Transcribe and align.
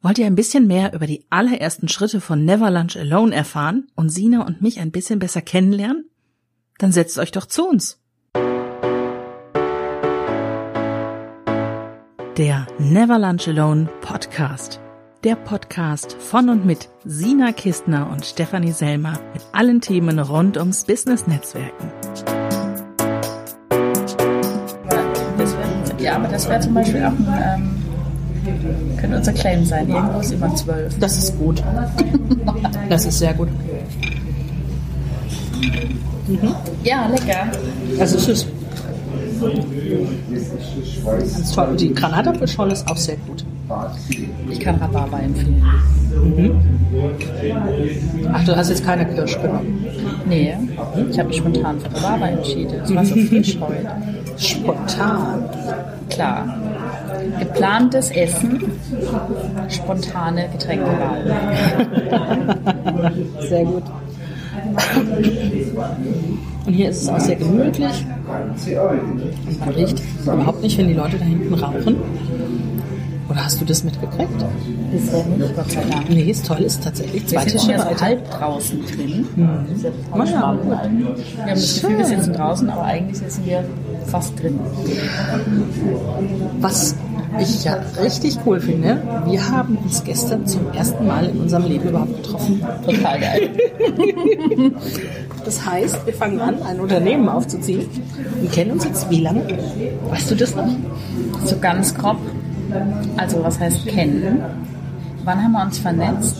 Wollt 0.00 0.18
ihr 0.18 0.26
ein 0.26 0.36
bisschen 0.36 0.68
mehr 0.68 0.92
über 0.94 1.08
die 1.08 1.24
allerersten 1.28 1.88
Schritte 1.88 2.20
von 2.20 2.44
Never 2.44 2.70
Lunch 2.70 2.96
Alone 2.96 3.34
erfahren 3.34 3.88
und 3.96 4.10
Sina 4.10 4.46
und 4.46 4.62
mich 4.62 4.78
ein 4.78 4.92
bisschen 4.92 5.18
besser 5.18 5.42
kennenlernen? 5.42 6.08
Dann 6.78 6.92
setzt 6.92 7.18
euch 7.18 7.32
doch 7.32 7.46
zu 7.46 7.68
uns. 7.68 7.98
Der 12.36 12.68
Never 12.78 13.18
Lunch 13.18 13.48
Alone 13.48 13.88
Podcast. 14.00 14.78
Der 15.24 15.34
Podcast 15.34 16.12
von 16.12 16.48
und 16.48 16.64
mit 16.64 16.88
Sina 17.04 17.50
Kistner 17.50 18.08
und 18.08 18.24
Stefanie 18.24 18.70
Selmer 18.70 19.18
mit 19.32 19.42
allen 19.50 19.80
Themen 19.80 20.20
rund 20.20 20.58
ums 20.58 20.84
Business-Netzwerken. 20.84 21.90
Ja, 25.98 26.14
aber 26.14 26.28
das 26.28 26.48
wäre 26.48 26.60
zum 26.60 26.74
Beispiel 26.74 27.02
auch 27.02 27.08
ein, 27.08 27.26
ähm, 27.42 27.87
könnte 28.98 29.16
unser 29.16 29.32
Claim 29.32 29.64
sein. 29.64 29.88
Irgendwo 29.88 30.20
ist 30.20 30.32
immer 30.32 30.54
zwölf. 30.54 30.98
Das 30.98 31.18
ist 31.18 31.38
gut. 31.38 31.62
Das 32.88 33.04
ist 33.04 33.18
sehr 33.18 33.34
gut. 33.34 33.48
Ja, 36.84 37.06
lecker. 37.06 37.46
Also 37.98 38.16
es 38.18 38.28
ist 38.28 38.46
ganz 41.04 41.52
toll. 41.54 41.68
Und 41.68 41.80
die 41.80 41.94
Granatapfelscholle 41.94 42.72
ist 42.72 42.88
auch 42.88 42.96
sehr 42.96 43.16
gut. 43.26 43.44
Ich 44.50 44.60
kann 44.60 44.76
Rhabarber 44.76 45.22
empfehlen. 45.22 45.62
Ach, 48.32 48.44
du 48.44 48.56
hast 48.56 48.70
jetzt 48.70 48.84
keine 48.84 49.06
Kirsch 49.06 49.40
genommen. 49.40 49.86
Nee, 50.26 50.54
ich 51.10 51.18
habe 51.18 51.28
mich 51.28 51.38
spontan 51.38 51.80
für 51.80 51.94
Rhabarber 51.96 52.28
entschieden. 52.30 52.80
Es 52.82 52.94
war 52.94 53.04
so 53.04 53.14
frisch 53.28 53.58
heute. 53.60 53.88
Spontan. 54.36 55.44
Klar. 56.10 56.58
Geplantes 57.38 58.10
Essen, 58.10 58.62
spontane 59.68 60.48
Getränkewahl. 60.52 61.24
Sehr 63.48 63.64
gut. 63.64 63.82
Und 66.66 66.72
hier 66.72 66.90
ist 66.90 67.02
es 67.02 67.08
auch 67.08 67.20
sehr 67.20 67.36
gemütlich. 67.36 68.04
Und 68.28 69.60
man 69.60 69.68
riecht 69.70 70.02
überhaupt 70.22 70.62
nicht, 70.62 70.78
wenn 70.78 70.88
die 70.88 70.94
Leute 70.94 71.16
da 71.18 71.24
hinten 71.24 71.54
rauchen. 71.54 71.96
Oder 73.28 73.44
hast 73.44 73.60
du 73.60 73.64
das 73.66 73.84
mitgekriegt? 73.84 74.30
Bisher 74.90 75.24
nicht, 75.26 75.54
Gott 75.54 75.70
sei 75.70 75.82
Dank. 75.90 76.08
Nee, 76.08 76.30
ist 76.30 76.46
toll, 76.46 76.58
ist 76.60 76.82
tatsächlich 76.82 77.22
Wir 77.22 77.28
zwei 77.28 77.44
Tische 77.44 77.68
weiter. 77.78 78.00
halb 78.00 78.30
draußen 78.30 78.80
drin. 78.86 79.26
Das 79.68 79.76
ist 79.76 79.84
ja 79.84 79.90
total 79.90 80.28
Ja, 80.28 80.38
spannend 80.38 80.62
gut. 80.62 81.16
Wir 81.36 81.42
haben 81.42 81.48
das 81.54 81.74
Gefühl, 81.80 81.98
wir 81.98 82.04
sitzen 82.06 82.32
draußen, 82.32 82.70
aber 82.70 82.84
eigentlich 82.84 83.18
sitzen 83.18 83.42
wir 83.44 83.64
fast 84.06 84.40
drin. 84.42 84.58
Was 86.60 86.94
ich 87.38 87.64
ja 87.64 87.76
richtig 88.02 88.38
cool 88.46 88.58
finde, 88.60 89.02
wir 89.26 89.50
haben 89.50 89.76
uns 89.76 90.02
gestern 90.02 90.46
zum 90.46 90.72
ersten 90.72 91.06
Mal 91.06 91.26
in 91.26 91.38
unserem 91.40 91.66
Leben 91.66 91.90
überhaupt 91.90 92.16
getroffen. 92.22 92.62
Total 92.84 93.20
geil. 93.20 93.50
Das 95.44 95.64
heißt, 95.64 96.04
wir 96.04 96.12
fangen 96.12 96.40
an, 96.40 96.60
ein 96.62 96.78
Unternehmen 96.78 97.26
aufzuziehen 97.26 97.86
und 98.42 98.52
kennen 98.52 98.72
uns 98.72 98.84
jetzt 98.84 99.08
wie 99.08 99.20
lange? 99.20 99.42
Weißt 100.10 100.30
du 100.30 100.34
das 100.34 100.54
noch? 100.54 100.68
So 101.46 101.56
ganz 101.58 101.94
grob. 101.94 102.18
Also 103.16 103.42
was 103.42 103.58
heißt 103.58 103.86
kennen? 103.86 104.42
Wann 105.24 105.42
haben 105.42 105.52
wir 105.52 105.62
uns 105.62 105.78
vernetzt? 105.78 106.36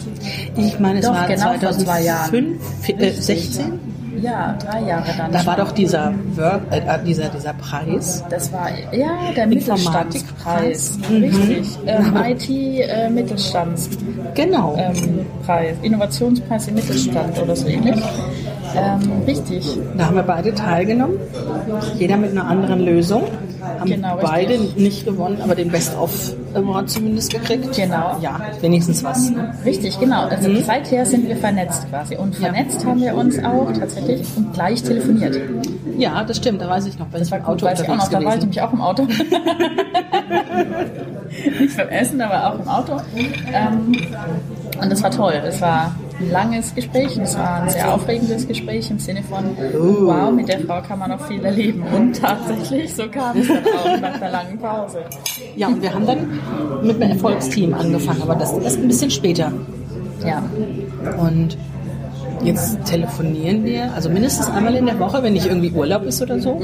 Ich 0.57 0.79
meine, 0.79 1.01
es 1.01 1.05
Doch, 1.07 1.15
war 1.15 1.27
genau 1.27 1.53
vor 1.55 1.73
zwei 1.73 2.03
Jahren. 2.03 2.59
2005, 2.81 3.01
äh, 3.01 3.11
16. 3.11 3.81
Ja, 4.23 4.57
drei 4.59 4.81
Jahre 4.83 5.13
dann. 5.17 5.31
Da 5.31 5.39
schon. 5.39 5.47
war 5.47 5.57
doch 5.57 5.73
dieser, 5.73 6.13
Work, 6.35 6.63
äh, 6.71 6.81
dieser, 7.05 7.29
dieser 7.29 7.53
Preis. 7.55 8.25
Das 8.31 8.53
war 8.53 8.69
ja 8.93 9.33
der 9.37 9.47
Mittelstandspreis. 9.47 10.99
Mhm. 11.09 11.17
Richtig. 11.17 11.79
Ähm, 11.87 12.17
IT-Mittelstandspreis. 12.17 13.99
Genau. 14.35 14.77
ähm, 14.77 15.27
Preis. 15.45 15.77
Innovationspreis 15.83 16.69
im 16.69 16.75
Mittelstand 16.75 17.39
oder 17.41 17.55
so 17.55 17.67
ähnlich. 17.67 18.03
Ähm, 18.77 19.01
richtig. 19.27 19.79
Da 19.97 20.07
haben 20.07 20.17
wir 20.17 20.23
beide 20.23 20.55
teilgenommen. 20.55 21.17
Jeder 21.99 22.17
mit 22.17 22.31
einer 22.33 22.47
anderen 22.47 22.81
Lösung. 22.81 23.23
Haben 23.81 23.91
Genau, 23.91 24.15
richtig. 24.17 24.31
beide 24.31 24.59
nicht 24.81 25.05
gewonnen, 25.05 25.39
aber 25.43 25.55
den 25.55 25.69
Best-of 25.71 26.33
Award 26.55 26.89
zumindest 26.91 27.33
gekriegt. 27.33 27.77
Genau. 27.77 28.17
Ja, 28.21 28.41
wenigstens 28.61 29.05
was. 29.05 29.31
Richtig, 29.65 29.99
genau. 30.01 30.23
Also 30.27 30.49
Mhm. 30.49 30.63
seither 30.65 31.05
sind 31.07 31.29
wir 31.29 31.37
vernetzt 31.37 31.89
quasi. 31.91 32.17
Und 32.17 32.35
vernetzt 32.37 32.85
haben 32.87 33.01
wir 33.01 33.15
uns 33.15 33.39
auch 33.45 33.71
tatsächlich 33.79 34.27
und 34.37 34.53
gleich 34.55 34.83
telefoniert. 34.83 35.39
Ja, 35.99 36.25
das 36.25 36.39
stimmt, 36.39 36.61
da 36.63 36.69
weiß 36.69 36.87
ich 36.87 36.99
noch, 36.99 37.07
weil 37.13 37.23
ich 37.23 37.31
im 37.33 37.45
Auto 37.45 37.67
Weiß 37.67 37.81
ich 37.81 37.89
auch 37.89 37.97
noch, 37.97 38.09
da 38.09 38.25
war 38.25 38.35
ich 38.35 38.41
nämlich 38.41 38.63
auch 38.63 38.73
im 38.73 38.81
Auto. 38.81 39.03
Nicht 41.61 41.77
beim 41.77 41.89
Essen, 41.89 42.21
aber 42.21 42.47
auch 42.55 42.59
im 42.61 42.69
Auto. 42.69 42.97
Ähm, 43.17 43.93
und 44.81 44.91
das 44.91 45.03
war 45.03 45.11
toll. 45.11 45.35
Es 45.47 45.61
war 45.61 45.95
ein 46.21 46.31
langes 46.31 46.75
Gespräch. 46.75 47.17
und 47.17 47.23
Es 47.23 47.37
war 47.37 47.63
ein 47.63 47.71
sehr 47.71 47.93
aufregendes 47.93 48.47
Gespräch 48.47 48.91
im 48.91 48.99
Sinne 48.99 49.23
von, 49.23 49.45
wow, 49.57 50.31
mit 50.33 50.49
der 50.49 50.61
Frau 50.61 50.81
kann 50.83 50.99
man 50.99 51.11
noch 51.11 51.27
viel 51.27 51.45
erleben. 51.45 51.83
Und 51.95 52.21
tatsächlich, 52.21 52.95
so 52.95 53.09
kam 53.09 53.39
es 53.39 53.49
dann 53.49 53.59
auch 53.65 54.01
nach 54.01 54.19
der 54.19 54.31
langen 54.31 54.59
Pause. 54.59 55.01
Ja, 55.57 55.69
und 55.69 55.83
wir 55.83 55.93
haben 55.95 56.07
dann 56.07 56.41
mit 56.83 57.01
einem 57.01 57.13
Erfolgsteam 57.13 57.75
angefangen, 57.75 58.23
aber 58.23 58.35
das 58.35 58.53
erst 58.59 58.79
ein 58.79 58.89
bisschen 58.89 59.11
später. 59.11 59.53
Ja, 60.25 60.43
Und 61.21 61.57
jetzt 62.43 62.85
telefonieren 62.85 63.65
wir, 63.65 63.93
also 63.95 64.11
mindestens 64.11 64.49
einmal 64.51 64.75
in 64.75 64.87
der 64.87 64.99
Woche, 64.99 65.23
wenn 65.23 65.33
nicht 65.33 65.47
irgendwie 65.47 65.71
Urlaub 65.71 66.05
ist 66.05 66.21
oder 66.23 66.39
so. 66.41 66.61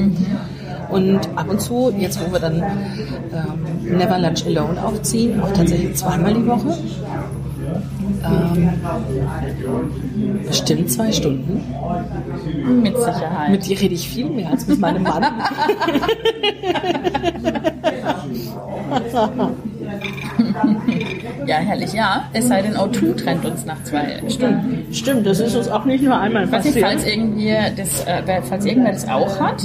Und 0.90 1.20
ab 1.36 1.48
und 1.48 1.60
zu, 1.60 1.92
jetzt 1.96 2.20
wo 2.24 2.32
wir 2.32 2.40
dann 2.40 2.62
ähm, 2.62 3.96
Never 3.98 4.18
Lunch 4.18 4.44
Alone 4.46 4.84
aufziehen, 4.84 5.40
auch 5.40 5.52
tatsächlich 5.52 5.94
zweimal 5.96 6.34
die 6.34 6.46
Woche. 6.46 6.76
Ähm, 8.26 8.70
bestimmt 10.46 10.90
zwei 10.90 11.12
Stunden. 11.12 11.62
mit 12.82 12.96
Sicherheit. 12.96 13.50
Mit 13.50 13.66
dir 13.66 13.80
rede 13.80 13.94
ich 13.94 14.08
viel 14.08 14.26
mehr 14.26 14.50
als 14.50 14.66
mit 14.66 14.78
meinem 14.78 15.02
Mann. 15.02 15.24
ja, 21.46 21.56
herrlich, 21.56 21.92
ja. 21.92 22.24
Es 22.32 22.48
sei 22.48 22.62
denn, 22.62 22.76
O2 22.76 23.16
trennt 23.16 23.44
uns 23.44 23.64
nach 23.64 23.82
zwei 23.84 24.22
Stunden. 24.28 24.86
Stimmt, 24.92 25.26
das 25.26 25.40
ist 25.40 25.56
uns 25.56 25.68
auch 25.68 25.84
nicht 25.84 26.02
nur 26.04 26.18
einmal 26.18 26.42
nicht, 26.42 26.52
passiert. 26.52 26.78
falls, 26.80 27.04
irgendwie 27.04 27.54
das, 27.76 28.04
äh, 28.06 28.42
falls 28.42 28.64
irgendwer 28.64 28.92
das 28.92 29.08
auch 29.08 29.40
hat, 29.40 29.62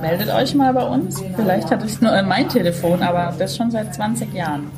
meldet 0.00 0.34
euch 0.34 0.54
mal 0.54 0.72
bei 0.72 0.86
uns. 0.86 1.22
Vielleicht 1.36 1.70
hat 1.70 1.84
es 1.84 2.00
nur 2.00 2.10
mein 2.22 2.48
Telefon, 2.48 3.02
aber 3.02 3.34
das 3.38 3.56
schon 3.56 3.70
seit 3.70 3.94
20 3.94 4.32
Jahren. 4.34 4.70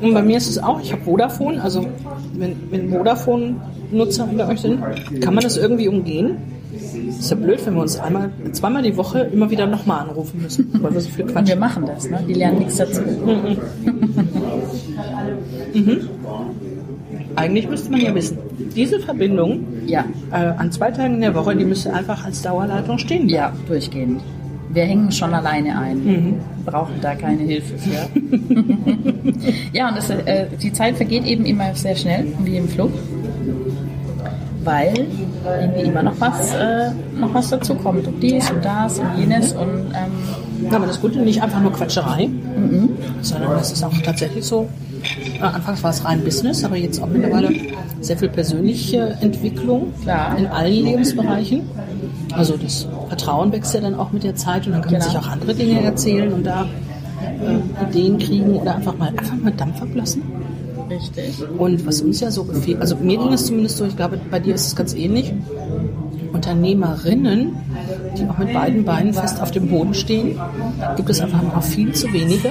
Und 0.00 0.14
bei 0.14 0.22
mir 0.22 0.36
ist 0.36 0.48
es 0.48 0.58
auch, 0.58 0.80
ich 0.80 0.92
habe 0.92 1.02
Vodafone, 1.02 1.62
also 1.62 1.86
wenn, 2.34 2.56
wenn 2.70 2.90
Vodafone-Nutzer 2.90 4.28
unter 4.30 4.48
euch 4.48 4.60
sind, 4.60 4.80
kann 5.20 5.34
man 5.34 5.42
das 5.42 5.56
irgendwie 5.56 5.88
umgehen? 5.88 6.36
Ist 7.08 7.30
ja 7.30 7.36
blöd, 7.36 7.64
wenn 7.64 7.74
wir 7.74 7.82
uns 7.82 7.98
einmal, 7.98 8.30
zweimal 8.52 8.82
die 8.82 8.96
Woche 8.96 9.20
immer 9.20 9.50
wieder 9.50 9.66
nochmal 9.66 10.08
anrufen 10.08 10.42
müssen, 10.42 10.68
weil 10.82 10.94
wir 10.94 11.00
so 11.00 11.08
viel 11.08 11.24
Und 11.24 11.32
Quatsch 11.32 11.48
wir 11.48 11.56
machen 11.56 11.86
das, 11.86 12.08
ne? 12.08 12.20
Die 12.28 12.34
lernen 12.34 12.58
nichts 12.60 12.76
dazu. 12.76 13.00
Eigentlich 17.36 17.68
müsste 17.68 17.90
man 17.90 18.00
ja 18.00 18.14
wissen, 18.14 18.38
diese 18.74 18.98
Verbindung 19.00 19.64
Ja, 19.86 20.04
äh, 20.32 20.36
an 20.36 20.72
zwei 20.72 20.90
Tagen 20.90 21.14
in 21.14 21.20
der 21.20 21.34
Woche, 21.34 21.54
die 21.54 21.64
müsste 21.64 21.92
einfach 21.92 22.24
als 22.24 22.42
Dauerleitung 22.42 22.98
stehen. 22.98 23.28
ja, 23.28 23.52
durchgehend. 23.66 24.20
Wir 24.70 24.84
hängen 24.84 25.10
schon 25.10 25.32
alleine 25.32 25.78
ein, 25.78 26.40
brauchen 26.64 26.94
da 27.00 27.14
keine 27.14 27.42
Hilfe 27.42 27.78
für. 27.78 28.08
ja, 29.72 29.88
und 29.88 29.96
das, 29.96 30.10
äh, 30.10 30.46
die 30.60 30.72
Zeit 30.72 30.96
vergeht 30.96 31.24
eben 31.24 31.46
immer 31.46 31.74
sehr 31.74 31.96
schnell, 31.96 32.26
wie 32.40 32.56
im 32.58 32.68
Flug, 32.68 32.92
weil 34.64 35.06
irgendwie 35.44 35.82
immer 35.82 36.02
noch 36.02 36.20
was, 36.20 36.54
äh, 36.54 36.90
noch 37.18 37.32
was 37.32 37.48
dazu 37.48 37.74
kommt. 37.74 38.06
Und 38.06 38.22
dies 38.22 38.50
und 38.50 38.64
das 38.64 38.98
und 38.98 39.08
jenes 39.16 39.52
und 39.52 39.92
ähm, 39.94 40.68
Ja, 40.70 40.76
aber 40.76 40.86
das 40.86 41.00
Gute 41.00 41.20
nicht 41.20 41.42
einfach 41.42 41.60
nur 41.60 41.72
Quatscherei, 41.72 42.28
sondern 43.22 43.50
das 43.52 43.72
ist 43.72 43.82
auch 43.84 43.92
tatsächlich 44.04 44.44
so. 44.44 44.68
Äh, 45.38 45.42
anfangs 45.42 45.82
war 45.82 45.90
es 45.90 46.04
rein 46.04 46.22
Business, 46.24 46.64
aber 46.64 46.76
jetzt 46.76 47.00
auch 47.02 47.06
mittlerweile 47.08 47.50
sehr 48.00 48.16
viel 48.18 48.28
persönliche 48.28 49.16
Entwicklung 49.20 49.92
Klar. 50.02 50.36
in 50.38 50.46
allen 50.46 50.84
Lebensbereichen. 50.84 51.62
Also 52.32 52.56
das 52.56 52.86
Vertrauen 53.08 53.52
wächst 53.52 53.74
ja 53.74 53.80
dann 53.80 53.94
auch 53.94 54.12
mit 54.12 54.22
der 54.24 54.34
Zeit 54.36 54.66
und 54.66 54.72
dann 54.72 54.82
kann 54.82 54.92
man 54.92 55.00
Genau. 55.00 55.12
sich 55.12 55.18
auch 55.20 55.28
andere 55.28 55.54
Dinge 55.54 55.82
erzählen 55.82 56.32
und 56.32 56.44
da 56.44 56.66
äh, 57.22 57.84
Ideen 57.90 58.18
kriegen 58.18 58.56
oder 58.56 58.76
einfach 58.76 58.96
mal 58.98 59.08
einfach 59.08 59.36
mal 59.36 59.52
Dampf 59.52 59.80
ablassen. 59.82 60.22
richtig. 60.90 61.42
Und 61.58 61.86
was 61.86 62.00
uns 62.02 62.20
ja 62.20 62.30
so 62.30 62.44
gefehlt, 62.44 62.80
also 62.80 62.96
mir 62.96 63.18
ging 63.18 63.32
es 63.32 63.46
zumindest 63.46 63.76
so, 63.78 63.84
ich 63.86 63.96
glaube, 63.96 64.18
bei 64.30 64.40
dir 64.40 64.54
ist 64.54 64.66
es 64.66 64.76
ganz 64.76 64.94
ähnlich. 64.94 65.32
Unternehmerinnen, 66.32 67.56
die 68.18 68.28
auch 68.28 68.38
mit 68.38 68.52
beiden 68.52 68.84
Beinen 68.84 69.12
fest 69.14 69.40
auf 69.40 69.50
dem 69.50 69.68
Boden 69.68 69.94
stehen, 69.94 70.38
gibt 70.96 71.10
es 71.10 71.20
einfach 71.20 71.42
noch 71.42 71.62
viel 71.62 71.92
zu 71.92 72.12
wenige. 72.12 72.50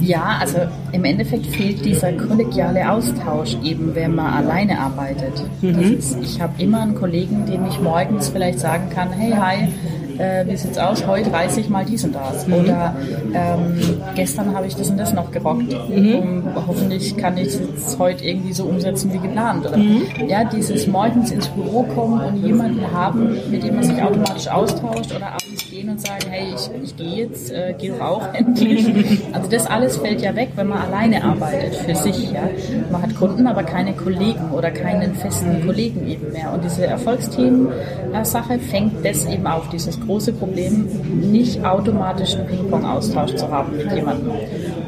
Ja, 0.00 0.38
also 0.40 0.58
im 0.92 1.04
Endeffekt 1.04 1.46
fehlt 1.46 1.84
dieser 1.84 2.12
kollegiale 2.12 2.90
Austausch 2.90 3.56
eben, 3.62 3.94
wenn 3.94 4.14
man 4.14 4.32
alleine 4.32 4.78
arbeitet. 4.78 5.44
Das 5.62 5.86
ist, 5.86 6.18
ich 6.20 6.40
habe 6.40 6.60
immer 6.60 6.82
einen 6.82 6.94
Kollegen, 6.94 7.46
dem 7.46 7.66
ich 7.66 7.80
morgens 7.80 8.28
vielleicht 8.28 8.58
sagen 8.58 8.90
kann, 8.90 9.12
hey, 9.12 9.32
hi, 9.32 9.68
äh, 10.18 10.46
wie 10.46 10.56
sieht's 10.56 10.78
aus? 10.78 11.06
Heute 11.06 11.32
reise 11.32 11.60
ich 11.60 11.68
mal 11.68 11.84
dies 11.84 12.04
und 12.04 12.14
das. 12.14 12.46
Mhm. 12.46 12.54
Oder 12.54 12.94
ähm, 13.34 13.80
gestern 14.14 14.54
habe 14.54 14.66
ich 14.66 14.74
das 14.76 14.88
und 14.90 14.96
das 14.98 15.12
noch 15.12 15.30
gerockt. 15.30 15.72
Mhm. 15.88 16.14
Und 16.14 16.44
hoffentlich 16.66 17.16
kann 17.16 17.36
ich 17.36 17.48
es 17.48 17.60
jetzt 17.60 17.98
heute 17.98 18.24
irgendwie 18.24 18.52
so 18.52 18.64
umsetzen 18.64 19.12
wie 19.12 19.18
geplant. 19.18 19.66
Oder 19.66 19.76
Mhm. 19.76 20.02
ja, 20.28 20.44
dieses 20.44 20.86
morgens 20.86 21.30
ins 21.30 21.48
Büro 21.48 21.82
kommen 21.84 22.20
und 22.20 22.36
jemanden 22.44 22.90
haben, 22.92 23.36
mit 23.50 23.62
dem 23.62 23.74
man 23.74 23.84
sich 23.84 24.00
automatisch 24.02 24.48
austauscht 24.48 25.14
oder 25.14 25.26
abends 25.28 25.64
gehen 25.82 25.90
und 25.90 26.00
sagen, 26.00 26.24
hey, 26.30 26.54
ich, 26.54 26.84
ich 26.84 26.96
gehe 26.96 27.26
jetzt, 27.26 27.50
äh, 27.50 27.74
geh 27.78 27.88
doch 27.88 28.00
auch 28.00 28.34
endlich. 28.34 28.86
Also 29.32 29.48
das 29.48 29.66
alles 29.66 29.96
fällt 29.96 30.20
ja 30.22 30.34
weg, 30.34 30.50
wenn 30.56 30.68
man 30.68 30.78
alleine 30.78 31.22
arbeitet 31.24 31.74
für 31.76 31.94
sich. 31.94 32.30
Ja? 32.30 32.48
Man 32.90 33.02
hat 33.02 33.14
Kunden, 33.14 33.46
aber 33.46 33.62
keine 33.62 33.92
Kollegen 33.92 34.50
oder 34.52 34.70
keinen 34.70 35.14
festen 35.14 35.64
Kollegen 35.66 36.08
eben 36.08 36.32
mehr. 36.32 36.52
Und 36.52 36.64
diese 36.64 36.86
Erfolgsteam-Sache 36.86 38.58
fängt 38.58 39.04
das 39.04 39.26
eben 39.26 39.46
auf, 39.46 39.68
dieses 39.70 40.00
große 40.00 40.32
Problem, 40.32 40.88
nicht 41.20 41.64
automatisch 41.64 42.34
einen 42.34 42.46
Ping-Pong-Austausch 42.46 43.34
zu 43.34 43.48
haben 43.50 43.76
mit 43.76 43.92
jemandem 43.92 44.32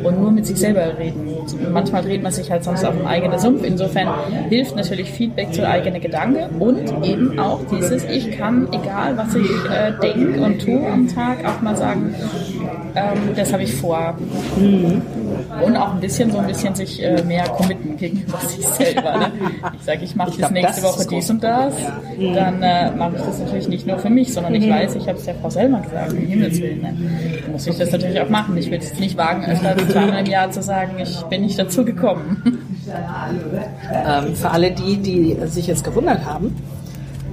und 0.05 0.21
nur 0.21 0.31
mit 0.31 0.47
sich 0.47 0.57
selber 0.57 0.99
reden. 0.99 1.29
Manchmal 1.73 2.03
dreht 2.03 2.23
man 2.23 2.33
sich 2.33 2.51
halt 2.51 2.65
sonst 2.65 2.85
auf 2.85 2.97
dem 2.97 3.07
eigenen 3.07 3.39
Sumpf. 3.39 3.65
Insofern 3.65 4.09
hilft 4.49 4.77
natürlich 4.77 5.11
Feedback 5.11 5.53
zu 5.53 5.67
eigenen 5.67 6.01
Gedanken 6.01 6.61
und 6.61 7.05
eben 7.05 7.39
auch 7.39 7.61
dieses, 7.73 8.05
ich 8.05 8.33
kann, 8.33 8.69
egal 8.73 9.17
was 9.17 9.35
ich 9.35 9.51
äh, 9.71 9.93
denke 10.01 10.41
und 10.41 10.61
tue 10.61 10.87
am 10.87 11.09
Tag, 11.09 11.45
auch 11.45 11.61
mal 11.63 11.77
sagen, 11.77 12.15
ähm, 12.95 13.35
das 13.35 13.53
habe 13.53 13.63
ich 13.63 13.75
vor. 13.75 14.17
Und 14.57 15.77
auch 15.77 15.95
ein 15.95 16.01
bisschen 16.01 16.31
so 16.31 16.39
ein 16.39 16.47
bisschen 16.47 16.75
sich 16.75 17.03
äh, 17.03 17.23
mehr 17.25 17.45
committen 17.45 17.97
gegenüber 17.97 18.39
sich 18.49 18.67
selber. 18.67 19.19
Ne? 19.19 19.33
Ich 19.77 19.83
sage, 19.83 20.05
ich 20.05 20.17
mache 20.17 20.37
bis 20.37 20.51
nächste 20.51 20.83
Woche 20.83 21.07
dies 21.07 21.31
und 21.31 21.43
das. 21.43 21.75
Dann 22.19 22.63
äh, 22.63 22.91
mache 22.93 23.17
ich 23.17 23.23
das 23.23 23.39
natürlich 23.39 23.69
nicht 23.69 23.87
nur 23.87 23.99
für 23.99 24.11
mich, 24.11 24.33
sondern 24.33 24.55
ich 24.55 24.69
weiß, 24.69 24.95
ich 24.97 25.09
habe 25.09 25.19
es 25.19 25.25
der 25.25 25.35
Frau 25.37 25.51
selber 25.51 25.81
gesagt, 25.81 26.13
um 26.13 26.19
Himmels 26.19 26.61
Willen. 26.61 26.83
Ne? 26.83 26.95
Dann 27.43 27.53
muss 27.53 27.67
ich 27.67 27.77
das 27.77 27.91
natürlich 27.91 28.21
auch 28.21 28.29
machen. 28.29 28.57
Ich 28.57 28.71
will 28.71 28.79
es 28.79 28.99
nicht 28.99 29.17
wagen, 29.17 29.45
öfter 29.45 29.71
als 29.71 29.89
zweimal 29.89 30.21
im 30.21 30.27
Jahr 30.27 30.51
zu 30.51 30.63
sagen, 30.63 30.93
ich 31.03 31.21
bin 31.25 31.43
nicht 31.43 31.59
dazu 31.59 31.85
gekommen. 31.85 32.61
Ähm, 33.93 34.35
für 34.35 34.51
alle 34.51 34.71
die, 34.71 34.99
die 34.99 35.37
sich 35.47 35.67
jetzt 35.67 35.85
gewundert 35.85 36.25
haben, 36.25 36.55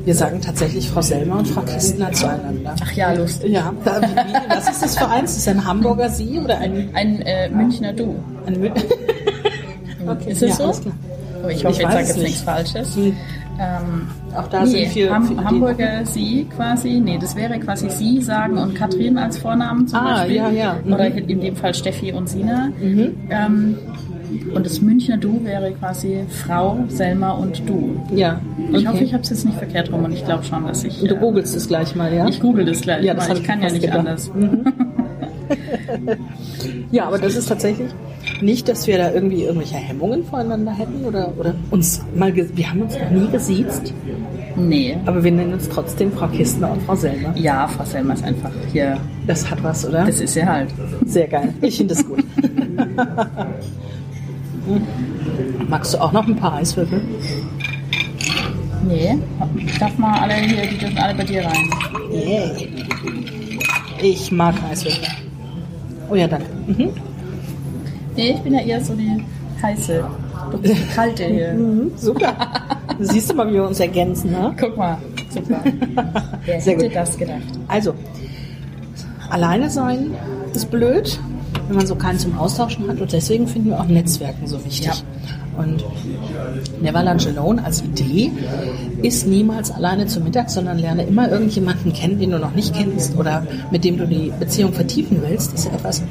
wir 0.06 0.16
sagen 0.16 0.42
tatsächlich 0.42 0.90
Frau 0.90 1.02
Selmer 1.02 1.38
und 1.40 1.48
Frau 1.48 1.62
Kistner 1.62 2.12
zueinander. 2.12 2.76
Ach 2.84 2.92
ja, 2.94 3.14
lustig. 3.14 3.52
Ja, 3.52 3.72
da- 3.86 4.02
wie, 4.02 4.06
wie, 4.08 4.50
was 4.56 4.70
ist 4.70 4.82
das 4.84 4.98
für 4.98 5.08
eins? 5.08 5.38
Ist 5.38 5.48
das 5.48 5.56
ein 5.56 5.66
Hamburger 5.66 6.10
Sie 6.10 6.40
oder 6.40 6.58
ein, 6.58 6.90
Ein 6.94 7.22
äh, 7.22 7.50
Münchner 7.50 7.94
Du. 7.94 8.16
ein 8.46 8.56
Mü- 8.56 8.72
Okay, 10.08 10.32
Ist 10.32 10.42
es 10.42 10.58
ja, 10.58 10.74
so? 10.74 10.92
Oh, 11.44 11.48
ich 11.50 11.64
hoffe, 11.64 11.82
Ich 11.82 11.88
weiß 11.88 11.94
sage 11.94 12.06
jetzt 12.08 12.16
nicht. 12.18 12.24
nichts 12.28 12.42
Falsches. 12.42 12.96
Hm. 12.96 13.16
Ähm, 13.60 14.08
Auch 14.36 14.48
da 14.48 14.62
nee, 14.64 14.70
sind 14.86 14.88
viel, 14.88 15.10
Ham 15.14 15.28
viel 15.28 15.44
Hamburger 15.44 16.06
Sie 16.06 16.48
quasi, 16.56 17.00
nee, 17.00 17.20
das 17.22 17.36
wäre 17.36 17.60
quasi 17.60 17.90
Sie 17.92 18.20
sagen 18.22 18.58
und 18.58 18.74
Katrin 18.74 19.18
als 19.20 19.38
Vornamen 19.38 19.88
zum 19.88 20.00
Ah, 20.00 20.16
Beispiel. 20.20 20.36
ja, 20.38 20.50
ja. 20.50 20.76
Mhm. 20.84 20.94
Oder 20.94 21.08
in 21.14 21.42
dem 21.42 21.56
Fall 21.56 21.74
Steffi 21.76 22.12
und 22.14 22.28
Sina. 22.28 22.70
Ähm, 22.82 23.78
und 24.54 24.66
das 24.66 24.82
Münchner 24.82 25.18
Du 25.18 25.44
wäre 25.44 25.72
quasi 25.74 26.20
Frau, 26.30 26.80
Selma 26.88 27.32
und 27.32 27.68
Du. 27.68 28.00
Ja, 28.14 28.40
okay. 28.70 28.78
Ich 28.78 28.88
hoffe, 28.88 29.04
ich 29.04 29.14
habe 29.14 29.24
es 29.24 29.30
jetzt 29.30 29.46
nicht 29.46 29.58
verkehrt 29.58 29.92
rum 29.92 30.04
und 30.06 30.14
ich 30.14 30.26
glaube 30.26 30.44
schon, 30.44 30.66
dass 30.68 30.84
ich. 30.84 31.00
Du 31.00 31.16
äh, 31.16 31.18
googelst 31.18 31.56
es 31.56 31.68
gleich 31.68 31.96
mal, 31.96 32.14
ja? 32.14 32.28
ich 32.28 32.40
google 32.40 32.66
das 32.66 32.82
gleich, 32.82 33.04
Ja, 33.04 33.14
das 33.14 33.30
hab 33.30 33.38
ich 33.38 33.44
kann 33.44 33.62
ja 33.62 33.70
nicht 33.70 33.82
gedacht. 33.82 34.00
anders. 34.00 34.32
Ja, 36.92 37.06
aber 37.08 37.18
das 37.18 37.36
ist 37.36 37.48
tatsächlich 37.48 37.90
nicht, 38.42 38.68
dass 38.68 38.88
wir 38.88 38.98
da 38.98 39.12
irgendwie 39.12 39.44
irgendwelche 39.44 39.76
Hemmungen 39.76 40.24
voreinander 40.26 40.72
hätten 40.72 41.06
oder, 41.06 41.34
oder 41.38 41.56
uns 41.72 42.02
mal, 42.16 42.34
wir 42.36 42.70
haben 42.70 42.82
uns 42.82 42.98
noch 42.98 43.10
nie 43.10 43.28
gesiezt, 43.30 43.94
Nee. 44.58 44.98
aber 45.06 45.24
wir 45.24 45.32
nennen 45.32 45.54
uns 45.54 45.70
trotzdem 45.70 46.12
Frau 46.12 46.28
Kistner 46.28 46.72
und 46.72 46.82
Frau 46.84 46.96
Selmer. 46.96 47.34
Ja, 47.36 47.68
Frau 47.68 47.86
Selma 47.86 48.14
ist 48.14 48.24
einfach 48.24 48.52
hier. 48.72 48.98
Das 49.26 49.50
hat 49.50 49.64
was, 49.64 49.88
oder? 49.88 50.06
Das 50.06 50.20
ist 50.20 50.34
sie 50.34 50.46
halt. 50.46 50.70
Sehr 51.06 51.28
geil. 51.28 51.54
Ich 51.62 51.78
finde 51.78 51.96
das 51.96 52.06
gut. 52.06 52.20
Magst 55.70 55.94
du 55.94 55.98
auch 56.00 56.12
noch 56.12 56.28
ein 56.28 56.36
paar 56.36 56.54
Eiswürfel? 56.56 57.02
Nee. 58.88 59.18
Darf 59.80 59.98
mal 59.98 60.20
alle 60.20 60.34
hier, 60.36 60.68
die 60.68 60.78
dürfen 60.78 60.98
alle 60.98 61.16
bei 61.16 61.24
dir 61.24 61.46
rein. 61.46 61.70
Yeah. 62.12 62.52
Ich 64.02 64.32
mag 64.32 64.56
Eiswürfel. 64.70 65.08
Oh 66.10 66.16
ja, 66.16 66.28
danke. 66.28 66.48
Mhm. 66.68 66.90
Nee, 68.16 68.32
ich 68.32 68.40
bin 68.42 68.54
ja 68.54 68.60
eher 68.62 68.84
so 68.84 68.94
die 68.96 69.24
heiße. 69.62 70.04
Du 70.52 70.58
bist 70.58 70.76
die 70.76 70.96
kalte 70.96 71.24
hier. 71.26 71.54
Mhm, 71.58 71.92
super. 71.96 72.34
Siehst 73.00 73.30
du 73.32 73.36
mal, 73.36 73.48
wie 73.50 73.54
wir 73.54 73.68
uns 73.68 73.80
ergänzen, 73.80 74.32
ne? 74.32 74.54
Guck 74.60 74.76
mal. 74.78 74.98
Super. 75.30 75.62
Wer 76.46 76.60
Sehr 76.62 76.74
hätte 76.74 76.88
gut. 76.88 76.96
das 76.96 77.18
gedacht? 77.18 77.42
Also, 77.68 77.94
alleine 79.30 79.70
sein 79.70 80.12
ist 80.54 80.70
blöd, 80.70 81.20
wenn 81.72 81.78
man 81.78 81.88
so 81.88 81.96
keinen 81.96 82.20
zum 82.20 82.38
Austauschen 82.38 82.86
hat. 82.90 83.00
Und 83.00 83.14
deswegen 83.14 83.48
finden 83.48 83.70
wir 83.70 83.80
auch 83.80 83.86
Netzwerken 83.86 84.46
so 84.46 84.64
wichtig. 84.66 84.88
Ja. 84.88 84.94
Und 85.58 85.86
Never 86.82 87.02
Lunch 87.02 87.28
Alone 87.28 87.64
als 87.64 87.82
Idee 87.82 88.30
ist 89.02 89.26
niemals 89.26 89.72
alleine 89.72 90.06
zum 90.08 90.26
Mittag, 90.26 90.50
sondern 90.50 90.80
lerne 90.80 91.04
immer 91.04 91.30
irgendjemanden 91.30 91.94
kennen, 91.94 92.20
den 92.20 92.32
du 92.32 92.40
noch 92.40 92.54
nicht 92.56 92.76
kennst 92.76 93.18
oder 93.18 93.48
mit 93.72 93.86
dem 93.86 93.98
du 93.98 94.06
die 94.06 94.34
Beziehung 94.38 94.74
vertiefen 94.74 95.22
willst. 95.26 95.54
Das 95.54 95.62
ist 95.62 95.66
ja 95.68 95.78
etwas, 95.78 96.04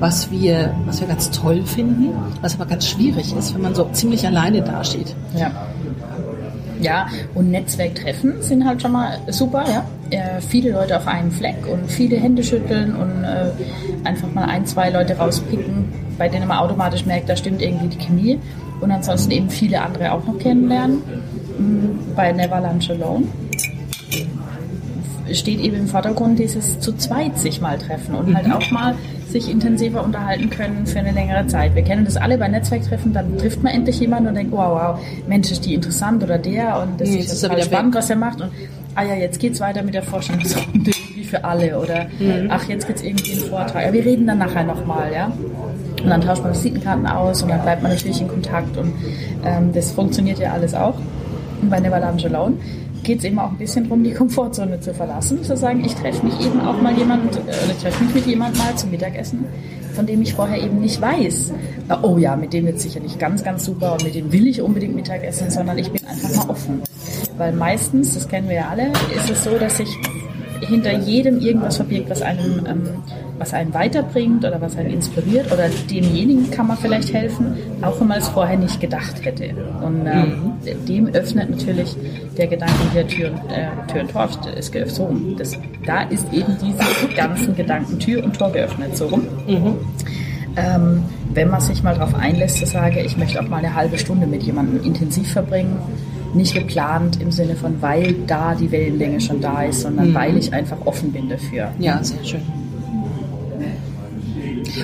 was 0.00 0.32
wir, 0.32 0.74
was 0.84 1.00
wir 1.00 1.06
ganz 1.06 1.30
toll 1.30 1.62
finden, 1.64 2.08
was 2.42 2.56
aber 2.56 2.66
ganz 2.66 2.88
schwierig 2.88 3.36
ist, 3.36 3.54
wenn 3.54 3.62
man 3.62 3.76
so 3.76 3.88
ziemlich 3.92 4.26
alleine 4.26 4.62
dasteht. 4.62 5.14
Ja. 5.36 5.52
Ja, 6.80 7.06
und 7.34 7.50
Netzwerktreffen 7.52 8.42
sind 8.42 8.64
halt 8.64 8.82
schon 8.82 8.92
mal 8.92 9.18
super, 9.28 9.64
ja. 9.68 9.84
Äh, 10.10 10.40
viele 10.40 10.72
Leute 10.72 10.96
auf 10.96 11.06
einen 11.06 11.30
Fleck 11.30 11.66
und 11.70 11.90
viele 11.90 12.16
Hände 12.16 12.42
schütteln 12.42 12.94
und 12.96 13.24
äh, 13.24 13.50
einfach 14.04 14.32
mal 14.32 14.44
ein, 14.44 14.64
zwei 14.64 14.88
Leute 14.90 15.16
rauspicken, 15.18 15.84
bei 16.16 16.28
denen 16.28 16.48
man 16.48 16.58
automatisch 16.58 17.04
merkt, 17.04 17.28
da 17.28 17.36
stimmt 17.36 17.60
irgendwie 17.60 17.88
die 17.88 17.98
Chemie. 17.98 18.38
Und 18.80 18.90
ansonsten 18.90 19.32
eben 19.32 19.50
viele 19.50 19.82
andere 19.82 20.12
auch 20.12 20.24
noch 20.24 20.38
kennenlernen. 20.38 20.98
Mm, 21.58 22.14
Bei 22.16 22.32
Never 22.32 22.60
Lunch 22.60 22.88
Alone 22.90 23.24
steht 25.32 25.60
eben 25.60 25.76
im 25.76 25.86
Vordergrund 25.88 26.38
dieses 26.38 26.78
zu 26.80 26.92
zweit 26.96 27.36
sich 27.38 27.60
mal 27.60 27.76
treffen 27.76 28.14
und 28.14 28.34
halt 28.34 28.50
auch 28.50 28.70
mal 28.70 28.94
sich 29.28 29.50
intensiver 29.50 30.02
unterhalten 30.02 30.48
können 30.48 30.86
für 30.86 31.00
eine 31.00 31.10
längere 31.12 31.46
Zeit. 31.48 31.74
Wir 31.74 31.82
kennen 31.82 32.06
das 32.06 32.16
alle 32.16 32.38
bei 32.38 32.48
Netzwerktreffen, 32.48 33.12
dann 33.12 33.36
trifft 33.36 33.62
man 33.62 33.74
endlich 33.74 34.00
jemanden 34.00 34.28
und 34.30 34.36
denkt, 34.36 34.52
wow, 34.52 34.70
wow, 34.96 35.00
Mensch, 35.28 35.50
ist 35.50 35.66
die 35.66 35.74
interessant 35.74 36.22
oder 36.22 36.38
der 36.38 36.80
und 36.80 36.98
das 36.98 37.10
Nee, 37.10 37.16
ist, 37.16 37.24
jetzt 37.24 37.32
ist 37.34 37.42
er 37.42 37.50
total 37.50 37.64
spannend, 37.64 37.94
weg. 37.94 37.98
was 38.02 38.08
er 38.10 38.16
macht 38.16 38.40
und 38.40 38.50
ah 38.94 39.02
ja, 39.04 39.14
jetzt 39.14 39.38
geht's 39.40 39.60
weiter 39.60 39.82
mit 39.82 39.94
der 39.94 40.02
Vorstellungsrunde 40.02 40.90
irgendwie 40.90 41.24
für 41.24 41.44
alle 41.44 41.78
oder 41.78 42.06
Mhm. 42.18 42.48
ach, 42.50 42.68
jetzt 42.68 42.86
gibt's 42.86 43.02
irgendwie 43.02 43.32
einen 43.32 43.42
Vortrag. 43.42 43.84
Ja, 43.86 43.92
wir 43.92 44.04
reden 44.04 44.26
dann 44.26 44.38
nachher 44.38 44.64
nochmal, 44.64 45.12
ja. 45.12 45.32
Und 46.02 46.08
dann 46.08 46.20
tauscht 46.20 46.42
man 46.42 46.52
Visitenkarten 46.52 47.06
aus 47.06 47.42
und 47.42 47.48
dann 47.48 47.62
bleibt 47.62 47.82
man 47.82 47.92
natürlich 47.92 48.20
in 48.20 48.28
Kontakt 48.28 48.76
und 48.76 48.92
ähm, 49.44 49.72
das 49.72 49.92
funktioniert 49.92 50.38
ja 50.38 50.52
alles 50.52 50.74
auch. 50.74 50.94
Und 51.60 51.70
bei 51.70 51.80
Never 51.80 51.98
Lunch 52.00 52.24
Alone 52.24 52.54
geht 53.02 53.18
es 53.18 53.24
eben 53.24 53.38
auch 53.38 53.50
ein 53.50 53.58
bisschen 53.58 53.84
darum, 53.84 54.04
die 54.04 54.12
Komfortzone 54.12 54.80
zu 54.80 54.94
verlassen, 54.94 55.42
zu 55.42 55.56
sagen, 55.56 55.82
ich 55.84 55.94
treffe 55.94 56.24
mich 56.24 56.38
eben 56.44 56.60
auch 56.60 56.80
mal 56.80 56.94
jemand, 56.96 57.36
äh, 57.36 57.40
oder 57.40 57.72
ich 57.76 57.82
treffe 57.82 58.04
mich 58.04 58.14
mit 58.14 58.26
jemandem 58.26 58.62
mal 58.62 58.74
zum 58.76 58.90
Mittagessen, 58.90 59.44
von 59.94 60.06
dem 60.06 60.22
ich 60.22 60.34
vorher 60.34 60.62
eben 60.62 60.80
nicht 60.80 61.00
weiß, 61.00 61.52
oh 62.02 62.16
ja, 62.18 62.36
mit 62.36 62.52
dem 62.52 62.66
wird 62.66 62.78
sicherlich 62.80 63.18
ganz, 63.18 63.42
ganz 63.42 63.64
super 63.64 63.92
und 63.94 64.04
mit 64.04 64.14
dem 64.14 64.30
will 64.32 64.46
ich 64.46 64.62
unbedingt 64.62 64.94
Mittagessen, 64.94 65.50
sondern 65.50 65.78
ich 65.78 65.90
bin 65.90 66.00
einfach 66.06 66.44
mal 66.46 66.50
offen. 66.52 66.82
Weil 67.38 67.52
meistens, 67.52 68.14
das 68.14 68.28
kennen 68.28 68.48
wir 68.48 68.56
ja 68.56 68.68
alle, 68.68 68.88
ist 69.14 69.30
es 69.30 69.44
so, 69.44 69.56
dass 69.58 69.76
sich 69.76 69.88
hinter 70.60 70.92
jedem 70.98 71.38
irgendwas 71.40 71.76
verbirgt, 71.76 72.10
was 72.10 72.22
einem, 72.22 72.66
ähm, 72.66 72.88
was 73.38 73.54
einen 73.54 73.72
weiterbringt 73.72 74.44
oder 74.44 74.60
was 74.60 74.76
einen 74.76 74.90
inspiriert 74.90 75.52
oder 75.52 75.68
demjenigen 75.88 76.50
kann 76.50 76.66
man 76.66 76.76
vielleicht 76.76 77.12
helfen, 77.14 77.56
auch 77.82 78.00
wenn 78.00 78.08
man 78.08 78.18
es 78.18 78.28
vorher 78.28 78.58
nicht 78.58 78.80
gedacht 78.80 79.24
hätte. 79.24 79.54
Und 79.84 80.06
ähm, 80.06 80.52
dem 80.88 81.06
öffnet 81.08 81.50
natürlich 81.50 81.96
der 82.36 82.48
Gedanke 82.48 82.74
hier 82.92 83.06
Tür 83.06 83.30
und, 83.30 83.52
äh, 83.52 83.68
Tür 83.92 84.00
und 84.02 84.10
Tor 84.10 84.28
ist 84.56 84.72
geöffnet. 84.72 84.96
So 84.96 85.04
rum. 85.04 85.36
Das, 85.38 85.56
da 85.86 86.02
ist 86.02 86.26
eben 86.32 86.56
diese 86.60 87.14
ganzen 87.14 87.54
Gedanken 87.54 87.98
Tür 88.00 88.24
und 88.24 88.36
Tor 88.36 88.50
geöffnet. 88.50 88.96
So 88.96 89.06
rum. 89.06 89.26
Ähm, 90.56 91.04
wenn 91.34 91.50
man 91.50 91.60
sich 91.60 91.84
mal 91.84 91.94
darauf 91.94 92.14
einlässt, 92.16 92.58
zu 92.58 92.66
sagen, 92.66 92.98
ich 93.04 93.16
möchte 93.16 93.40
auch 93.40 93.48
mal 93.48 93.58
eine 93.58 93.74
halbe 93.74 93.96
Stunde 93.96 94.26
mit 94.26 94.42
jemandem 94.42 94.82
intensiv 94.82 95.30
verbringen, 95.30 95.76
nicht 96.34 96.54
geplant 96.54 97.20
im 97.20 97.30
Sinne 97.32 97.56
von, 97.56 97.80
weil 97.80 98.14
da 98.26 98.54
die 98.54 98.70
Wellenlänge 98.70 99.20
schon 99.20 99.40
da 99.40 99.62
ist, 99.62 99.82
sondern 99.82 100.14
weil 100.14 100.36
ich 100.36 100.52
einfach 100.52 100.76
offen 100.84 101.12
bin 101.12 101.28
dafür. 101.28 101.72
Ja, 101.78 102.02
sehr 102.02 102.22
schön. 102.24 102.42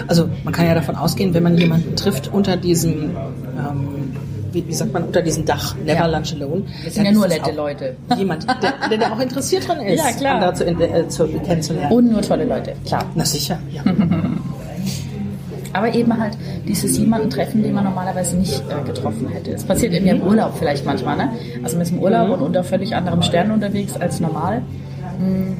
Also 0.08 0.28
man 0.42 0.52
kann 0.52 0.66
ja 0.66 0.74
davon 0.74 0.96
ausgehen, 0.96 1.34
wenn 1.34 1.42
man 1.42 1.56
jemanden 1.56 1.94
trifft 1.96 2.32
unter 2.32 2.56
diesem, 2.56 3.10
ähm, 3.56 4.12
wie, 4.52 4.66
wie 4.66 4.72
sagt 4.72 4.92
man, 4.92 5.04
unter 5.04 5.22
diesem 5.22 5.44
Dach, 5.44 5.74
Never 5.76 5.92
Ja. 5.92 6.06
Lunch 6.06 6.32
Alone. 6.34 6.62
Das 6.84 6.94
sind 6.94 7.04
ja 7.04 7.12
nur 7.12 7.28
nette 7.28 7.52
Leute. 7.52 7.96
Jemand, 8.16 8.46
der, 8.62 8.88
der 8.88 8.98
da 8.98 9.12
auch 9.12 9.20
interessiert 9.20 9.68
dran 9.68 9.80
ist, 9.86 10.02
Ja, 10.04 10.12
klar. 10.12 10.34
andere 10.36 10.54
zu, 10.54 10.64
äh, 10.66 11.08
zu, 11.08 11.26
kennenzulernen. 11.26 11.92
Und 11.92 12.10
nur 12.12 12.22
tolle 12.22 12.44
Leute, 12.44 12.74
klar. 12.86 13.04
Na 13.14 13.24
sicher, 13.24 13.58
ja. 13.70 13.82
Aber 15.74 15.94
eben 15.94 16.18
halt 16.18 16.38
dieses 16.66 16.96
jemanden 16.96 17.28
treffen, 17.28 17.62
den 17.62 17.74
man 17.74 17.84
normalerweise 17.84 18.36
nicht 18.36 18.62
äh, 18.70 18.86
getroffen 18.86 19.28
hätte. 19.28 19.50
Es 19.50 19.64
passiert 19.64 19.92
eben 19.92 20.06
ja 20.06 20.14
im 20.14 20.22
Urlaub 20.22 20.56
vielleicht 20.56 20.86
manchmal, 20.86 21.16
ne? 21.16 21.30
Also 21.62 21.76
man 21.76 21.82
ist 21.82 21.90
im 21.90 21.98
Urlaub 21.98 22.30
und 22.30 22.40
unter 22.40 22.64
völlig 22.64 22.94
anderem 22.94 23.22
Stern 23.22 23.50
unterwegs 23.50 23.96
als 23.96 24.20
normal. 24.20 24.62
Mm. 25.18 25.52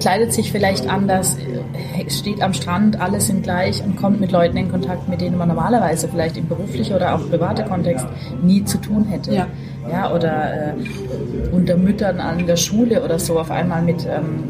kleidet 0.00 0.32
sich 0.32 0.52
vielleicht 0.52 0.88
anders, 0.88 1.36
äh, 1.36 2.10
steht 2.10 2.40
am 2.42 2.54
Strand, 2.54 3.00
alle 3.00 3.20
sind 3.20 3.42
gleich 3.42 3.82
und 3.84 3.96
kommt 3.96 4.20
mit 4.20 4.32
Leuten 4.32 4.56
in 4.56 4.70
Kontakt, 4.70 5.08
mit 5.08 5.20
denen 5.20 5.36
man 5.36 5.48
normalerweise 5.48 6.08
vielleicht 6.08 6.36
im 6.36 6.48
beruflichen 6.48 6.94
oder 6.94 7.14
auch 7.14 7.28
privaten 7.28 7.68
Kontext 7.68 8.06
nie 8.42 8.64
zu 8.64 8.78
tun 8.78 9.04
hätte. 9.04 9.34
Ja. 9.34 9.46
Ja, 9.90 10.12
oder 10.14 10.70
äh, 10.70 10.74
unter 11.52 11.76
Müttern 11.76 12.18
an 12.18 12.46
der 12.46 12.56
Schule 12.56 13.04
oder 13.04 13.18
so 13.18 13.38
auf 13.38 13.50
einmal 13.50 13.82
mit 13.82 14.06
ähm, 14.06 14.44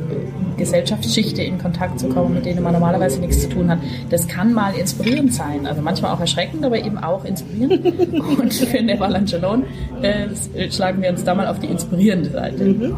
Gesellschaftsschichte 0.57 1.43
in 1.43 1.59
Kontakt 1.59 2.01
zu 2.01 2.09
kommen, 2.09 2.35
mit 2.35 2.47
denen 2.47 2.63
man 2.63 2.73
normalerweise 2.73 3.21
nichts 3.21 3.43
zu 3.43 3.49
tun 3.49 3.71
hat. 3.71 3.79
Das 4.11 4.27
kann 4.29 4.53
mal 4.53 4.75
inspirierend 4.75 5.33
sein, 5.35 5.67
also 5.67 5.83
manchmal 5.83 6.13
auch 6.13 6.21
erschreckend, 6.21 6.65
aber 6.65 6.79
eben 6.79 6.99
auch 6.99 7.25
inspirierend. 7.25 7.85
Und 8.41 8.55
für 8.55 8.83
Never 8.83 9.07
Alone 9.07 9.65
äh, 10.03 10.71
schlagen 10.71 11.03
wir 11.03 11.11
uns 11.11 11.25
da 11.25 11.35
mal 11.35 11.47
auf 11.47 11.59
die 11.59 11.67
inspirierende 11.67 12.31
Seite. 12.31 12.65
Mhm. 12.65 12.95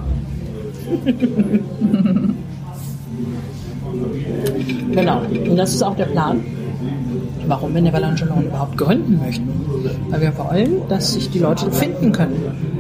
Genau. 4.92 5.20
Und 5.20 5.56
das 5.56 5.74
ist 5.74 5.82
auch 5.82 5.96
der 5.96 6.06
Plan, 6.06 6.42
warum 7.46 7.74
wir 7.74 7.82
Neverland 7.82 8.22
Alone 8.22 8.46
überhaupt 8.46 8.76
gründen 8.78 9.20
möchten. 9.22 9.48
Weil 10.08 10.20
wir 10.20 10.38
wollen, 10.38 10.88
dass 10.88 11.14
sich 11.14 11.30
die 11.30 11.38
Leute 11.38 11.70
finden 11.70 12.12
können. 12.12 12.75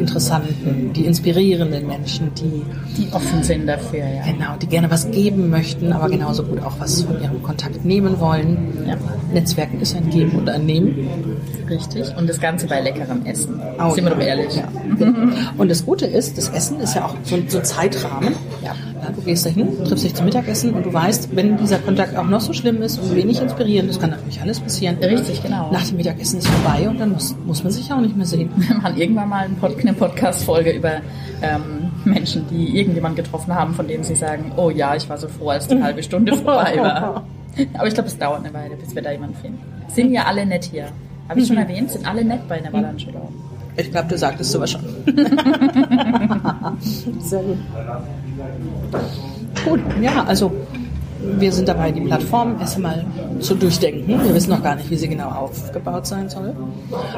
Interessanten, 0.00 0.92
die 0.94 1.04
inspirierenden 1.06 1.86
Menschen, 1.86 2.32
die, 2.34 2.62
Die 2.96 3.12
offen 3.12 3.42
sind 3.42 3.66
dafür, 3.66 4.00
ja. 4.00 4.24
genau, 4.24 4.56
die 4.60 4.66
gerne 4.66 4.90
was 4.90 5.10
geben 5.10 5.50
möchten, 5.50 5.92
aber 5.92 6.08
genauso 6.08 6.42
gut 6.42 6.62
auch 6.62 6.78
was 6.78 7.02
von 7.02 7.20
ihrem 7.22 7.42
Kontakt 7.42 7.84
nehmen 7.84 8.20
wollen. 8.20 8.84
Ja. 8.86 8.96
Netzwerken 9.32 9.80
ist 9.80 9.96
ein 9.96 10.10
Geben 10.10 10.32
und 10.32 10.48
ein 10.48 10.66
Nehmen. 10.66 11.08
Richtig. 11.68 12.16
Und 12.16 12.28
das 12.28 12.40
Ganze 12.40 12.66
bei 12.66 12.80
leckerem 12.80 13.24
Essen. 13.26 13.60
Oh, 13.78 13.94
sind 13.94 14.04
wir 14.04 14.10
doch 14.10 14.20
ehrlich. 14.20 14.56
Ja. 14.56 14.68
Und 15.56 15.70
das 15.70 15.84
Gute 15.86 16.06
ist, 16.06 16.36
das 16.36 16.48
Essen 16.48 16.80
ist 16.80 16.94
ja 16.94 17.04
auch 17.04 17.14
so, 17.22 17.36
so 17.46 17.58
ein 17.58 17.64
Zeitrahmen. 17.64 18.34
Ja. 18.64 18.74
Du 19.14 19.22
gehst 19.22 19.46
dahin, 19.46 19.84
triffst 19.84 20.04
dich 20.04 20.14
zum 20.14 20.26
Mittagessen 20.26 20.74
und 20.74 20.84
du 20.84 20.92
weißt, 20.92 21.34
wenn 21.34 21.56
dieser 21.56 21.78
Kontakt 21.78 22.16
auch 22.16 22.26
noch 22.26 22.40
so 22.40 22.52
schlimm 22.52 22.82
ist 22.82 22.98
und 22.98 23.14
wenig 23.14 23.40
inspirierend, 23.40 23.90
das 23.90 23.98
kann 23.98 24.10
natürlich 24.10 24.40
alles 24.40 24.60
passieren. 24.60 24.96
Richtig, 24.98 25.42
genau. 25.42 25.70
Nach 25.72 25.86
dem 25.86 25.96
Mittagessen 25.96 26.38
ist 26.38 26.48
vorbei 26.48 26.88
und 26.88 27.00
dann 27.00 27.12
muss, 27.12 27.34
muss 27.46 27.62
man 27.62 27.72
sich 27.72 27.92
auch 27.92 28.00
nicht 28.00 28.16
mehr 28.16 28.26
sehen. 28.26 28.50
Wir 28.56 28.76
machen 28.76 28.96
irgendwann 28.96 29.28
mal 29.28 29.48
eine 29.60 29.92
Podcast-Folge 29.94 30.72
über 30.72 31.00
ähm, 31.42 31.90
Menschen, 32.04 32.46
die 32.50 32.78
irgendjemand 32.78 33.16
getroffen 33.16 33.54
haben, 33.54 33.74
von 33.74 33.88
dem 33.88 34.02
sie 34.04 34.14
sagen, 34.14 34.52
oh 34.56 34.70
ja, 34.70 34.94
ich 34.94 35.08
war 35.08 35.18
so 35.18 35.28
froh, 35.28 35.50
als 35.50 35.66
die 35.66 35.82
halbe 35.82 36.02
Stunde 36.02 36.34
vorbei 36.36 36.76
war. 36.78 37.24
Aber 37.74 37.86
ich 37.86 37.94
glaube, 37.94 38.08
es 38.08 38.18
dauert 38.18 38.44
eine 38.44 38.54
Weile, 38.54 38.76
bis 38.76 38.94
wir 38.94 39.02
da 39.02 39.10
jemanden 39.10 39.36
finden. 39.36 39.58
Sind 39.88 40.12
ja 40.12 40.24
alle 40.24 40.46
nett 40.46 40.64
hier. 40.64 40.86
Habe 41.28 41.40
ich 41.40 41.46
schon 41.46 41.56
erwähnt, 41.56 41.90
sind 41.90 42.06
alle 42.06 42.24
nett 42.24 42.46
bei 42.48 42.60
Neverland 42.60 43.06
Alone. 43.08 43.49
Ich 43.76 43.90
glaube, 43.90 44.08
du 44.08 44.18
sagtest 44.18 44.52
sowas 44.52 44.70
schon. 44.70 44.80
Sehr 47.20 47.42
gut. 47.42 47.58
Gut, 49.64 49.80
ja, 50.00 50.24
also 50.24 50.52
wir 51.22 51.52
sind 51.52 51.68
dabei, 51.68 51.92
die 51.92 52.00
Plattform 52.00 52.56
erst 52.60 52.76
einmal 52.76 53.04
zu 53.40 53.54
durchdenken. 53.54 54.08
Wir 54.24 54.34
wissen 54.34 54.50
noch 54.50 54.62
gar 54.62 54.76
nicht, 54.76 54.90
wie 54.90 54.96
sie 54.96 55.08
genau 55.08 55.28
aufgebaut 55.28 56.06
sein 56.06 56.28
soll. 56.28 56.54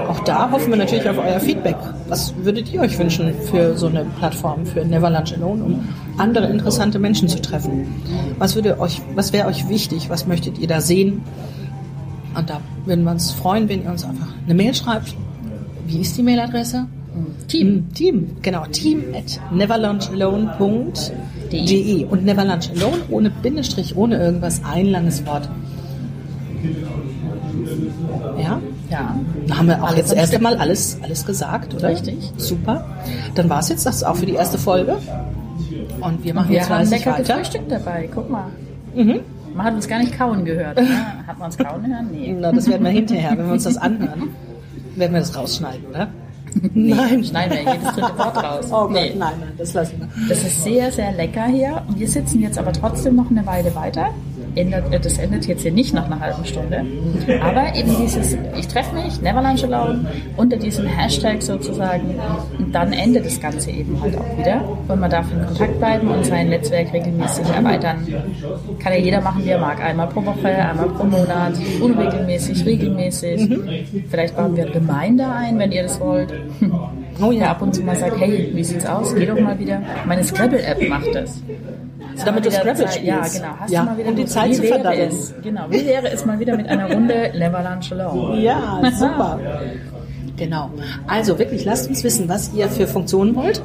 Auch 0.09 0.21
da 0.21 0.51
hoffen 0.51 0.71
wir 0.71 0.77
natürlich 0.77 1.09
auf 1.09 1.19
euer 1.19 1.39
Feedback. 1.39 1.77
Was 2.09 2.35
würdet 2.43 2.73
ihr 2.73 2.81
euch 2.81 2.99
wünschen 2.99 3.33
für 3.51 3.77
so 3.77 3.87
eine 3.87 4.05
Plattform, 4.19 4.67
für 4.67 4.85
Never 4.85 5.11
Lunch 5.11 5.35
Alone, 5.35 5.63
um 5.63 5.89
andere 6.19 6.47
interessante 6.47 6.99
Menschen 6.99 7.29
zu 7.29 7.41
treffen? 7.41 7.87
Was 8.39 8.57
was 9.15 9.33
wäre 9.33 9.47
euch 9.47 9.69
wichtig? 9.69 10.11
Was 10.11 10.27
möchtet 10.27 10.59
ihr 10.59 10.69
da 10.69 10.81
sehen? 10.81 11.23
Und 12.35 12.51
da 12.51 12.61
würden 12.87 13.05
wir 13.05 13.13
uns 13.13 13.31
freuen, 13.31 13.69
wenn 13.69 13.85
ihr 13.85 13.91
uns 13.91 14.05
einfach 14.05 14.29
eine 14.45 14.55
Mail 14.55 14.75
schreibt. 14.75 15.15
Wie 15.93 16.01
ist 16.01 16.17
die 16.17 16.23
Mailadresse? 16.23 16.87
Team. 17.47 17.93
Team, 17.93 18.31
genau. 18.41 18.65
Team 18.73 19.05
at 19.15 19.39
neverlunchalone.de 19.53 22.05
und 22.07 22.25
Neverlunch 22.25 22.71
Alone 22.71 22.97
ohne 23.11 23.29
Bindestrich, 23.29 23.95
ohne 23.95 24.17
irgendwas, 24.17 24.63
ein 24.65 24.87
langes 24.87 25.27
Wort. 25.27 25.51
Ja? 28.39 28.59
Ja. 28.91 29.17
Da 29.47 29.57
haben 29.59 29.69
wir 29.69 29.83
auch 29.83 29.89
Alles 29.89 29.99
jetzt 29.99 30.15
erst 30.15 30.35
einmal 30.35 30.57
alles, 30.57 30.97
alles 31.03 31.27
gesagt, 31.27 31.75
oder? 31.75 31.91
Richtig. 31.91 32.33
Super. 32.39 32.87
Dann 33.35 33.51
war 33.51 33.59
es 33.61 33.69
jetzt 33.69 33.85
das 33.85 34.03
auch 34.03 34.17
für 34.17 34.25
die 34.27 34.33
erste 34.35 34.57
Folge. 34.57 34.97
Und 36.01 36.25
wir 36.25 36.33
machen 36.33 36.49
Wir 36.49 36.57
jetzt 36.57 36.71
haben 36.71 36.87
fleißig 36.87 37.05
lecker 37.05 37.19
weiter. 37.19 37.35
gefrühstückt 37.35 37.71
dabei. 37.71 38.09
Guck 38.15 38.31
mal. 38.31 38.47
Mhm. 38.95 39.21
Man 39.55 39.67
hat 39.67 39.75
uns 39.75 39.87
gar 39.87 39.99
nicht 39.99 40.17
kauen 40.17 40.47
gehört. 40.47 40.79
Ne? 40.79 40.87
Hat 41.27 41.39
man 41.39 41.47
uns 41.47 41.59
kauen 41.59 41.87
hören? 41.87 42.09
Nee. 42.11 42.35
Na, 42.41 42.53
das 42.53 42.67
werden 42.69 42.85
wir 42.85 42.91
hinterher, 42.91 43.37
wenn 43.37 43.45
wir 43.47 43.53
uns 43.53 43.65
das 43.65 43.77
anhören. 43.77 44.31
Werden 44.97 45.13
wir 45.13 45.21
das 45.21 45.37
rausschneiden, 45.37 45.87
oder? 45.89 46.09
Nein. 46.75 47.25
Schneiden 47.25 47.65
wir 47.65 47.73
jedes 47.75 47.89
dritte 47.95 48.19
Wort 48.19 48.37
raus. 48.37 48.67
Oh 48.71 48.83
Gott, 48.87 48.93
Nee. 48.93 49.15
nein, 49.17 49.33
nein, 49.41 49.53
das 49.57 49.73
lassen 49.73 49.99
wir. 50.01 50.09
Das 50.29 50.43
ist 50.43 50.63
sehr, 50.65 50.93
sehr 50.93 51.13
lecker 51.13 51.47
hier. 51.47 51.83
Wir 51.97 52.07
sitzen 52.09 52.41
jetzt 52.43 52.59
aber 52.59 52.73
trotzdem 52.73 53.17
noch 53.17 53.31
eine 53.31 53.45
Weile 53.47 53.75
weiter. 53.75 54.11
Endet, 54.55 54.93
äh, 54.93 55.01
das 55.01 55.19
endet 55.19 55.47
jetzt 55.47 55.63
hier 55.63 55.73
nicht 55.73 55.95
nach 55.95 56.07
einer 56.07 56.21
halben 56.21 56.45
Stunde. 56.45 56.85
Aber 57.41 57.75
eben 57.75 57.97
dieses, 58.01 58.37
ich 58.59 58.69
treffe 58.69 58.95
mich, 58.95 59.21
Neverland 59.21 59.63
Alone, 59.65 60.07
unter 60.37 60.57
diesem 60.57 60.87
Hashtag 60.87 61.43
sozusagen. 61.43 62.15
Und 62.59 62.75
dann 62.75 62.93
endet 62.93 63.27
das 63.27 63.41
Ganze 63.41 63.71
eben 63.71 64.01
halt 64.01 64.17
auch 64.17 64.39
wieder. 64.39 64.63
Und 64.89 65.01
man 65.01 65.11
darf 65.11 65.27
in 65.33 65.45
Kontakt 65.45 65.79
bleiben 65.79 66.09
und 66.09 66.25
sein 66.25 66.49
Netzwerk 66.49 66.93
regelmäßig 66.93 67.49
erweitern. 67.49 68.07
Kann 68.79 68.93
ja 68.93 68.99
jeder 68.99 69.21
machen, 69.21 69.45
wie 69.45 69.51
er 69.51 69.59
mag. 69.59 69.83
Einmal 69.83 70.09
pro 70.09 70.25
Woche, 70.25 70.49
einmal 70.49 70.89
pro 70.89 71.05
Monat, 71.05 71.55
unregelmäßig, 71.81 72.65
regelmäßig. 72.67 73.49
Vielleicht 74.11 74.37
bauen 74.37 74.57
wir 74.57 74.75
Reminder 74.75 75.35
ein, 75.35 75.59
wenn 75.59 75.73
ihr 75.73 75.85
das 75.85 75.99
wollt. 76.01 76.33
Oh 77.21 77.31
ja, 77.31 77.51
ab 77.51 77.63
und 77.63 77.75
zu 77.75 77.83
mal 77.83 77.97
sagt, 77.97 78.19
hey, 78.21 78.51
wie 78.55 78.65
sieht's 78.65 78.87
aus? 78.87 79.15
Geh 79.15 79.27
doch 79.27 79.39
mal 79.39 79.59
wieder. 79.59 79.83
Meine 80.07 80.25
Scrabble-App 80.25 80.89
macht 80.89 81.15
das. 81.15 81.43
Also 82.23 82.26
damit 82.26 82.45
du 82.47 82.50
Scrabble 82.50 82.87
Zeit- 82.87 83.02
Ja, 83.05 83.17
spielst. 83.25 83.37
genau. 83.43 83.55
Hast 83.59 83.71
Ja, 83.71 83.81
du 83.81 83.87
mal 83.87 83.99
wieder 83.99 84.09
um 84.09 84.17
die? 84.17 84.25
Zeit 84.26 84.55
zu 84.55 84.62
verdammen. 84.62 85.11
Genau. 85.43 85.62
Wie 85.71 85.87
wäre 85.87 86.09
es 86.12 86.25
mal 86.26 86.38
wieder 86.38 86.57
mit 86.57 86.69
einer 86.69 86.93
Runde 86.93 87.33
Never 87.38 87.62
Lunch 87.62 87.93
Alone? 87.93 88.41
Ja, 88.41 88.81
super. 88.99 89.38
Genau. 90.38 90.71
Also 91.07 91.38
wirklich, 91.38 91.64
lasst 91.67 91.88
uns 91.91 92.02
wissen, 92.02 92.29
was 92.29 92.52
ihr 92.55 92.69
für 92.69 92.87
Funktionen 92.87 93.37
wollt. 93.37 93.62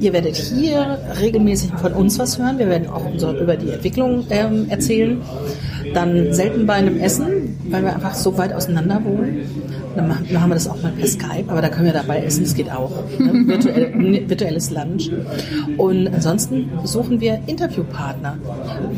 Ihr 0.00 0.12
werdet 0.12 0.34
hier 0.36 0.98
regelmäßig 1.20 1.70
von 1.74 1.92
uns 1.92 2.18
was 2.18 2.38
hören. 2.38 2.58
Wir 2.58 2.68
werden 2.68 2.88
auch 2.90 3.06
unsere, 3.06 3.38
über 3.38 3.56
die 3.56 3.70
Entwicklung 3.70 4.26
ähm, 4.28 4.66
erzählen. 4.68 5.22
Dann 5.94 6.32
selten 6.34 6.66
bei 6.66 6.74
einem 6.74 6.98
Essen, 7.00 7.56
weil 7.70 7.84
wir 7.84 7.94
einfach 7.94 8.14
so 8.14 8.36
weit 8.36 8.52
auseinander 8.52 9.00
wohnen. 9.04 9.46
Dann 9.94 10.08
machen, 10.08 10.26
dann 10.30 10.42
haben 10.42 10.50
wir 10.50 10.54
das 10.54 10.68
auch 10.68 10.80
mal 10.82 10.92
per 10.92 11.06
Skype, 11.06 11.44
aber 11.48 11.60
da 11.60 11.68
können 11.68 11.86
wir 11.86 11.92
dabei 11.92 12.22
essen, 12.22 12.44
das 12.44 12.54
geht 12.54 12.70
auch. 12.70 12.90
Ne? 13.18 13.32
Virtuell, 13.46 14.28
virtuelles 14.28 14.70
Lunch. 14.70 15.10
Und 15.76 16.08
ansonsten 16.08 16.70
suchen 16.84 17.20
wir 17.20 17.40
Interviewpartner. 17.46 18.38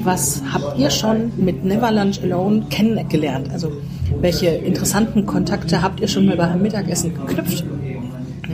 Was 0.03 0.43
habt 0.53 0.79
ihr 0.79 0.91
schon 0.91 1.33
mit 1.37 1.65
Never 1.65 1.91
Lunch 1.91 2.23
Alone 2.23 2.67
kennengelernt? 2.71 3.51
Also 3.53 3.73
welche 4.21 4.47
interessanten 4.47 5.27
Kontakte 5.27 5.83
habt 5.83 6.01
ihr 6.01 6.09
schon 6.09 6.27
mal 6.27 6.37
bei 6.37 6.45
einem 6.45 6.63
Mittagessen 6.63 7.15
geknüpft? 7.15 7.65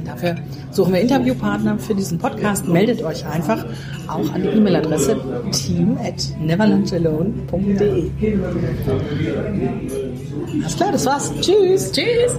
Dafür 0.05 0.37
suchen 0.71 0.93
wir 0.93 1.01
Interviewpartner 1.01 1.79
für 1.79 1.95
diesen 1.95 2.19
Podcast. 2.19 2.69
Meldet 2.69 3.03
euch 3.03 3.25
einfach 3.27 3.65
auch 4.09 4.33
an 4.33 4.43
die 4.43 4.49
E-Mail-Adresse 4.49 5.21
team 5.53 5.97
at 6.03 6.23
neverlunchalone.de. 6.41 8.11
Alles 10.53 10.77
klar, 10.77 10.93
das 10.93 11.07
war's. 11.07 11.33
Tschüss. 11.41 11.93
Tschüss! 11.93 12.33